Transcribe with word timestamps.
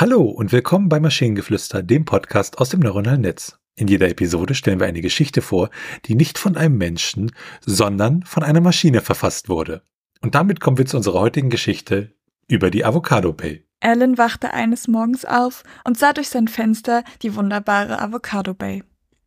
Hallo 0.00 0.22
und 0.22 0.50
willkommen 0.50 0.88
bei 0.88 0.98
Maschinengeflüster, 0.98 1.82
dem 1.82 2.06
Podcast 2.06 2.56
aus 2.56 2.70
dem 2.70 2.80
neuronalen 2.80 3.20
Netz. 3.20 3.58
In 3.76 3.86
jeder 3.86 4.08
Episode 4.08 4.54
stellen 4.54 4.80
wir 4.80 4.86
eine 4.86 5.02
Geschichte 5.02 5.42
vor, 5.42 5.68
die 6.06 6.14
nicht 6.14 6.38
von 6.38 6.56
einem 6.56 6.78
Menschen, 6.78 7.32
sondern 7.60 8.22
von 8.22 8.42
einer 8.42 8.62
Maschine 8.62 9.02
verfasst 9.02 9.50
wurde. 9.50 9.82
Und 10.22 10.34
damit 10.34 10.58
kommen 10.58 10.78
wir 10.78 10.86
zu 10.86 10.96
unserer 10.96 11.20
heutigen 11.20 11.50
Geschichte 11.50 12.14
über 12.48 12.70
die 12.70 12.82
Avocado 12.82 13.34
Bay. 13.34 13.66
Alan 13.80 14.16
wachte 14.16 14.54
eines 14.54 14.88
Morgens 14.88 15.26
auf 15.26 15.64
und 15.84 15.98
sah 15.98 16.14
durch 16.14 16.30
sein 16.30 16.48
Fenster 16.48 17.04
die 17.20 17.36
wunderbare 17.36 18.00
Avocado 18.00 18.54
Bay. 18.54 18.82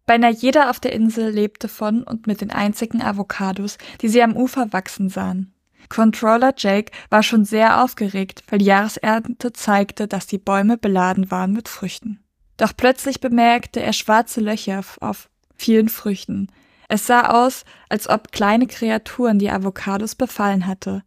Beinahe 0.08 0.34
jeder 0.34 0.72
auf 0.72 0.80
der 0.80 0.94
Insel 0.94 1.30
lebte 1.30 1.68
von 1.68 2.02
und 2.02 2.26
mit 2.26 2.42
den 2.42 2.50
einzigen 2.50 3.04
Avocados, 3.04 3.78
die 4.02 4.08
sie 4.08 4.24
am 4.24 4.36
Ufer 4.36 4.74
wachsen 4.74 5.10
sahen. 5.10 5.54
Controller 5.90 6.54
Jake 6.58 6.92
war 7.10 7.24
schon 7.24 7.46
sehr 7.46 7.84
aufgeregt, 7.84 8.44
weil 8.50 8.60
die 8.60 8.66
Jahresernte 8.66 9.54
zeigte, 9.54 10.08
dass 10.08 10.28
die 10.28 10.38
Bäume 10.38 10.78
beladen 10.78 11.30
waren 11.32 11.54
mit 11.54 11.70
Früchten. 11.70 12.24
Doch 12.58 12.74
plötzlich 12.76 13.20
bemerkte 13.20 13.82
er 13.82 13.94
schwarze 13.94 14.42
Löcher 14.42 14.82
auf 15.00 15.30
vielen 15.56 15.90
Früchten. 15.90 16.48
Es 16.90 17.08
sah 17.08 17.30
aus, 17.30 17.66
als 17.90 18.10
ob 18.10 18.32
kleine 18.32 18.68
Kreaturen 18.68 19.40
die 19.40 19.50
Avocados 19.50 20.16
befallen 20.16 20.68
hatte. 20.68 21.04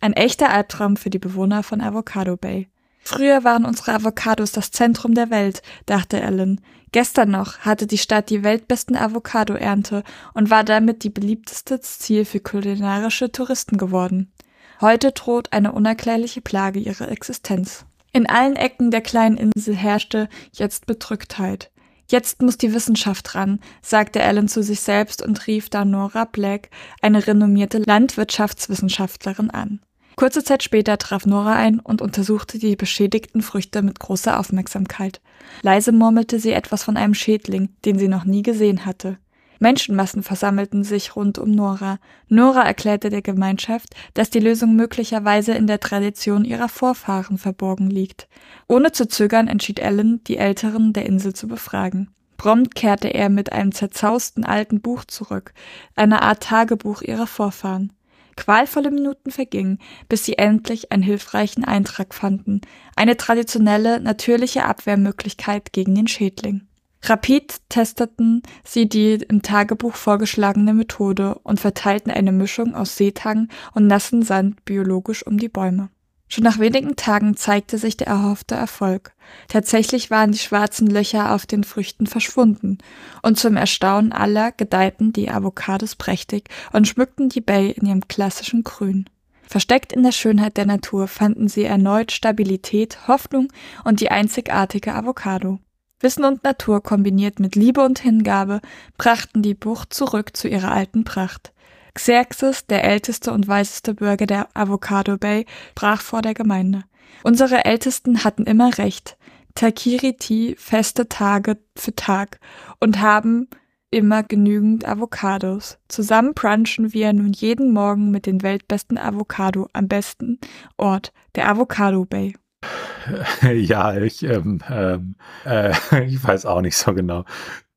Ein 0.00 0.12
echter 0.14 0.50
Albtraum 0.50 0.96
für 0.96 1.10
die 1.10 1.18
Bewohner 1.18 1.62
von 1.62 1.80
Avocado 1.80 2.36
Bay. 2.36 2.69
Früher 3.02 3.44
waren 3.44 3.64
unsere 3.64 3.94
Avocados 3.94 4.52
das 4.52 4.70
Zentrum 4.70 5.14
der 5.14 5.30
Welt, 5.30 5.62
dachte 5.86 6.20
Ellen. 6.20 6.60
Gestern 6.92 7.30
noch 7.30 7.58
hatte 7.60 7.86
die 7.86 7.98
Stadt 7.98 8.30
die 8.30 8.42
weltbesten 8.44 8.96
Avocado-Ernte 8.96 10.02
und 10.34 10.50
war 10.50 10.64
damit 10.64 11.02
die 11.04 11.10
beliebteste 11.10 11.80
Ziel 11.80 12.24
für 12.24 12.40
kulinarische 12.40 13.32
Touristen 13.32 13.78
geworden. 13.78 14.32
Heute 14.80 15.12
droht 15.12 15.52
eine 15.52 15.72
unerklärliche 15.72 16.40
Plage 16.40 16.80
ihre 16.80 17.08
Existenz. 17.08 17.84
In 18.12 18.28
allen 18.28 18.56
Ecken 18.56 18.90
der 18.90 19.02
kleinen 19.02 19.36
Insel 19.36 19.76
herrschte 19.76 20.28
jetzt 20.52 20.86
Bedrücktheit. 20.86 21.70
Jetzt 22.08 22.42
muss 22.42 22.58
die 22.58 22.74
Wissenschaft 22.74 23.36
ran, 23.36 23.60
sagte 23.82 24.18
Ellen 24.18 24.48
zu 24.48 24.64
sich 24.64 24.80
selbst 24.80 25.22
und 25.22 25.46
rief 25.46 25.70
da 25.70 25.84
Nora 25.84 26.24
Black, 26.24 26.70
eine 27.02 27.24
renommierte 27.24 27.78
Landwirtschaftswissenschaftlerin, 27.78 29.50
an. 29.50 29.80
Kurze 30.20 30.44
Zeit 30.44 30.62
später 30.62 30.98
traf 30.98 31.24
Nora 31.24 31.54
ein 31.54 31.80
und 31.80 32.02
untersuchte 32.02 32.58
die 32.58 32.76
beschädigten 32.76 33.40
Früchte 33.40 33.80
mit 33.80 34.00
großer 34.00 34.38
Aufmerksamkeit. 34.38 35.22
Leise 35.62 35.92
murmelte 35.92 36.38
sie 36.38 36.52
etwas 36.52 36.82
von 36.82 36.98
einem 36.98 37.14
Schädling, 37.14 37.70
den 37.86 37.98
sie 37.98 38.06
noch 38.06 38.24
nie 38.24 38.42
gesehen 38.42 38.84
hatte. 38.84 39.16
Menschenmassen 39.60 40.22
versammelten 40.22 40.84
sich 40.84 41.16
rund 41.16 41.38
um 41.38 41.50
Nora. 41.52 42.00
Nora 42.28 42.64
erklärte 42.64 43.08
der 43.08 43.22
Gemeinschaft, 43.22 43.94
dass 44.12 44.28
die 44.28 44.40
Lösung 44.40 44.76
möglicherweise 44.76 45.54
in 45.54 45.66
der 45.66 45.80
Tradition 45.80 46.44
ihrer 46.44 46.68
Vorfahren 46.68 47.38
verborgen 47.38 47.88
liegt. 47.88 48.28
Ohne 48.68 48.92
zu 48.92 49.08
zögern 49.08 49.48
entschied 49.48 49.78
Ellen, 49.78 50.22
die 50.24 50.36
Älteren 50.36 50.92
der 50.92 51.06
Insel 51.06 51.32
zu 51.32 51.48
befragen. 51.48 52.10
Prompt 52.36 52.74
kehrte 52.74 53.08
er 53.08 53.30
mit 53.30 53.52
einem 53.52 53.72
zerzausten 53.72 54.44
alten 54.44 54.82
Buch 54.82 55.06
zurück, 55.06 55.54
einer 55.96 56.20
Art 56.20 56.42
Tagebuch 56.42 57.00
ihrer 57.00 57.26
Vorfahren. 57.26 57.94
Qualvolle 58.40 58.90
Minuten 58.90 59.30
vergingen, 59.30 59.78
bis 60.08 60.24
sie 60.24 60.38
endlich 60.38 60.90
einen 60.90 61.02
hilfreichen 61.02 61.62
Eintrag 61.62 62.14
fanden, 62.14 62.62
eine 62.96 63.18
traditionelle, 63.18 64.00
natürliche 64.00 64.64
Abwehrmöglichkeit 64.64 65.74
gegen 65.74 65.94
den 65.94 66.08
Schädling. 66.08 66.62
Rapid 67.02 67.68
testeten 67.68 68.42
sie 68.64 68.88
die 68.88 69.16
im 69.28 69.42
Tagebuch 69.42 69.94
vorgeschlagene 69.94 70.72
Methode 70.72 71.34
und 71.42 71.60
verteilten 71.60 72.10
eine 72.10 72.32
Mischung 72.32 72.74
aus 72.74 72.96
Seetang 72.96 73.48
und 73.74 73.86
nassen 73.86 74.22
Sand 74.22 74.64
biologisch 74.64 75.26
um 75.26 75.36
die 75.36 75.50
Bäume. 75.50 75.90
Schon 76.32 76.44
nach 76.44 76.60
wenigen 76.60 76.94
Tagen 76.94 77.36
zeigte 77.36 77.76
sich 77.76 77.96
der 77.96 78.06
erhoffte 78.06 78.54
Erfolg. 78.54 79.12
Tatsächlich 79.48 80.12
waren 80.12 80.30
die 80.30 80.38
schwarzen 80.38 80.86
Löcher 80.86 81.34
auf 81.34 81.44
den 81.44 81.64
Früchten 81.64 82.06
verschwunden, 82.06 82.78
und 83.22 83.36
zum 83.36 83.56
Erstaunen 83.56 84.12
aller 84.12 84.52
gedeihten 84.52 85.12
die 85.12 85.28
Avocados 85.28 85.96
prächtig 85.96 86.48
und 86.72 86.86
schmückten 86.86 87.30
die 87.30 87.40
Bay 87.40 87.72
in 87.72 87.86
ihrem 87.86 88.06
klassischen 88.06 88.62
Grün. 88.62 89.10
Versteckt 89.42 89.92
in 89.92 90.04
der 90.04 90.12
Schönheit 90.12 90.56
der 90.56 90.66
Natur 90.66 91.08
fanden 91.08 91.48
sie 91.48 91.64
erneut 91.64 92.12
Stabilität, 92.12 93.08
Hoffnung 93.08 93.48
und 93.82 94.00
die 94.00 94.12
einzigartige 94.12 94.94
Avocado. 94.94 95.58
Wissen 95.98 96.24
und 96.24 96.44
Natur 96.44 96.80
kombiniert 96.80 97.40
mit 97.40 97.56
Liebe 97.56 97.82
und 97.82 97.98
Hingabe 97.98 98.60
brachten 98.96 99.42
die 99.42 99.54
Bucht 99.54 99.92
zurück 99.92 100.36
zu 100.36 100.46
ihrer 100.46 100.70
alten 100.70 101.02
Pracht. 101.02 101.52
Xerxes, 101.94 102.66
der 102.66 102.84
älteste 102.84 103.32
und 103.32 103.48
weiseste 103.48 103.94
Bürger 103.94 104.26
der 104.26 104.48
Avocado 104.54 105.16
Bay, 105.16 105.46
brach 105.74 106.00
vor 106.00 106.22
der 106.22 106.34
Gemeinde. 106.34 106.84
Unsere 107.22 107.64
Ältesten 107.64 108.24
hatten 108.24 108.44
immer 108.44 108.78
recht. 108.78 109.16
Takiriti 109.54 110.54
feste 110.58 111.08
Tage 111.08 111.58
für 111.76 111.94
Tag 111.94 112.38
und 112.78 113.00
haben 113.00 113.48
immer 113.90 114.22
genügend 114.22 114.86
Avocados. 114.86 115.78
Zusammen 115.88 116.34
brunchen 116.34 116.92
wir 116.92 117.12
nun 117.12 117.32
jeden 117.32 117.72
Morgen 117.72 118.10
mit 118.10 118.26
den 118.26 118.42
weltbesten 118.42 118.98
Avocado 118.98 119.68
am 119.72 119.88
besten 119.88 120.38
Ort, 120.76 121.12
der 121.34 121.48
Avocado 121.48 122.04
Bay. 122.04 122.34
Ja, 123.54 123.96
ich, 123.96 124.22
ähm, 124.22 124.60
ähm, 124.68 125.16
äh, 125.44 125.72
ich 126.06 126.22
weiß 126.22 126.44
auch 126.46 126.60
nicht 126.60 126.76
so 126.76 126.92
genau 126.92 127.24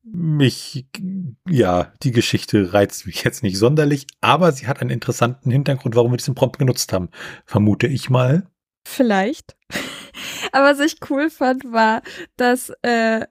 mich, 0.03 0.85
ja, 1.49 1.93
die 2.03 2.11
Geschichte 2.11 2.73
reizt 2.73 3.05
mich 3.05 3.23
jetzt 3.23 3.41
nicht 3.41 3.57
sonderlich, 3.57 4.05
aber 4.21 4.51
sie 4.51 4.67
hat 4.67 4.81
einen 4.81 4.89
interessanten 4.89 5.49
Hintergrund, 5.49 5.95
warum 5.95 6.11
wir 6.11 6.17
diesen 6.17 6.35
Prompt 6.35 6.59
genutzt 6.59 6.91
haben. 6.91 7.09
Vermute 7.45 7.87
ich 7.87 8.09
mal. 8.09 8.45
Vielleicht. 8.85 9.55
aber 10.51 10.71
was 10.71 10.79
ich 10.79 10.97
cool 11.09 11.29
fand, 11.29 11.71
war, 11.71 12.01
dass 12.35 12.71
äh, 12.81 13.25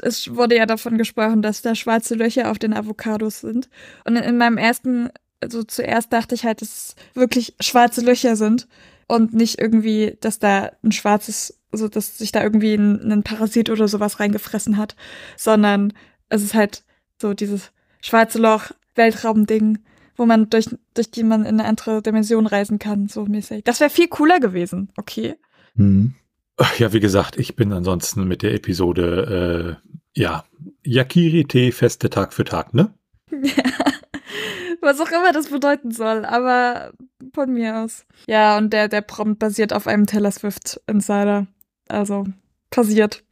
es 0.00 0.34
wurde 0.34 0.56
ja 0.56 0.66
davon 0.66 0.96
gesprochen, 0.96 1.42
dass 1.42 1.60
da 1.60 1.74
schwarze 1.74 2.14
Löcher 2.14 2.50
auf 2.50 2.58
den 2.58 2.72
Avocados 2.72 3.40
sind. 3.40 3.68
Und 4.04 4.16
in 4.16 4.38
meinem 4.38 4.58
ersten, 4.58 5.10
also 5.40 5.64
zuerst 5.64 6.12
dachte 6.12 6.34
ich 6.34 6.44
halt, 6.44 6.62
dass 6.62 6.68
es 6.68 6.94
wirklich 7.14 7.54
schwarze 7.60 8.00
Löcher 8.00 8.36
sind 8.36 8.68
und 9.08 9.34
nicht 9.34 9.60
irgendwie, 9.60 10.16
dass 10.20 10.38
da 10.38 10.70
ein 10.82 10.92
schwarzes, 10.92 11.58
also 11.72 11.88
dass 11.88 12.18
sich 12.18 12.32
da 12.32 12.42
irgendwie 12.42 12.74
ein, 12.74 13.12
ein 13.12 13.22
Parasit 13.22 13.68
oder 13.68 13.88
sowas 13.88 14.20
reingefressen 14.20 14.76
hat, 14.76 14.96
sondern 15.36 15.92
es 16.32 16.42
ist 16.42 16.54
halt 16.54 16.82
so 17.20 17.34
dieses 17.34 17.72
schwarze 18.00 18.38
Loch, 18.38 18.72
Weltraumding, 18.94 19.78
wo 20.16 20.26
man 20.26 20.50
durch, 20.50 20.66
durch 20.94 21.10
die 21.10 21.22
man 21.22 21.42
in 21.42 21.60
eine 21.60 21.68
andere 21.68 22.02
Dimension 22.02 22.46
reisen 22.46 22.78
kann, 22.78 23.08
so 23.08 23.24
mäßig. 23.24 23.64
Das 23.64 23.80
wäre 23.80 23.90
viel 23.90 24.08
cooler 24.08 24.40
gewesen, 24.40 24.90
okay. 24.96 25.36
Hm. 25.76 26.14
Ja, 26.78 26.92
wie 26.92 27.00
gesagt, 27.00 27.38
ich 27.38 27.56
bin 27.56 27.72
ansonsten 27.72 28.24
mit 28.24 28.42
der 28.42 28.54
Episode, 28.54 29.78
äh, 29.82 30.20
ja, 30.20 30.44
Yakiri-Tee 30.84 31.72
feste 31.72 32.10
Tag 32.10 32.32
für 32.32 32.44
Tag, 32.44 32.74
ne? 32.74 32.92
Ja. 33.30 33.64
Was 34.80 35.00
auch 35.00 35.10
immer 35.10 35.32
das 35.32 35.48
bedeuten 35.48 35.92
soll, 35.92 36.24
aber 36.24 36.92
von 37.32 37.52
mir 37.52 37.78
aus. 37.78 38.04
Ja, 38.26 38.58
und 38.58 38.72
der, 38.72 38.88
der 38.88 39.00
Prompt 39.00 39.38
basiert 39.38 39.72
auf 39.72 39.86
einem 39.86 40.06
Taylor 40.06 40.32
Swift 40.32 40.80
Insider. 40.88 41.46
Also, 41.88 42.26
passiert. 42.70 43.22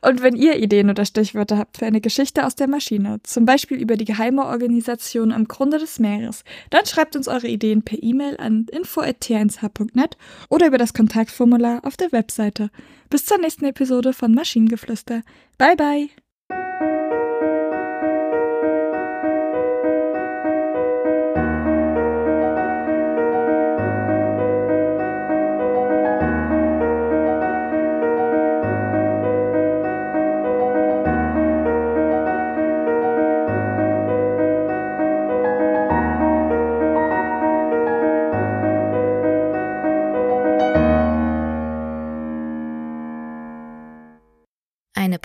Und 0.00 0.22
wenn 0.22 0.36
ihr 0.36 0.56
Ideen 0.56 0.90
oder 0.90 1.04
Stichwörter 1.04 1.58
habt 1.58 1.78
für 1.78 1.86
eine 1.86 2.00
Geschichte 2.00 2.46
aus 2.46 2.54
der 2.54 2.68
Maschine, 2.68 3.20
zum 3.22 3.44
Beispiel 3.44 3.78
über 3.78 3.96
die 3.96 4.04
geheime 4.04 4.46
Organisation 4.46 5.32
am 5.32 5.48
Grunde 5.48 5.78
des 5.78 5.98
Meeres, 5.98 6.44
dann 6.70 6.86
schreibt 6.86 7.16
uns 7.16 7.28
eure 7.28 7.48
Ideen 7.48 7.82
per 7.82 8.02
E-Mail 8.02 8.36
an 8.38 8.66
info.t1h.net 8.70 10.16
oder 10.48 10.66
über 10.66 10.78
das 10.78 10.94
Kontaktformular 10.94 11.80
auf 11.84 11.96
der 11.96 12.12
Webseite. 12.12 12.70
Bis 13.10 13.26
zur 13.26 13.38
nächsten 13.38 13.66
Episode 13.66 14.12
von 14.12 14.34
Maschinengeflüster. 14.34 15.22
Bye 15.58 15.76
bye! 15.76 16.21